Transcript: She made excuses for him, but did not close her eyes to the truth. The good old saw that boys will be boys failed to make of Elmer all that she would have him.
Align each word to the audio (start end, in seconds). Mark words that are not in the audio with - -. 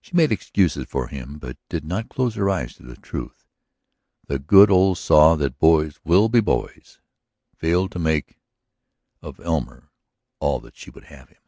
She 0.00 0.16
made 0.16 0.32
excuses 0.32 0.86
for 0.88 1.06
him, 1.06 1.38
but 1.38 1.56
did 1.68 1.84
not 1.84 2.08
close 2.08 2.34
her 2.34 2.50
eyes 2.50 2.74
to 2.74 2.82
the 2.82 2.96
truth. 2.96 3.46
The 4.26 4.40
good 4.40 4.68
old 4.68 4.98
saw 4.98 5.36
that 5.36 5.60
boys 5.60 6.00
will 6.02 6.28
be 6.28 6.40
boys 6.40 6.98
failed 7.56 7.92
to 7.92 8.00
make 8.00 8.40
of 9.22 9.38
Elmer 9.38 9.92
all 10.40 10.58
that 10.58 10.74
she 10.76 10.90
would 10.90 11.04
have 11.04 11.28
him. 11.28 11.42